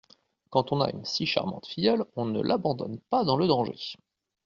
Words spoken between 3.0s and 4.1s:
pas dans le danger.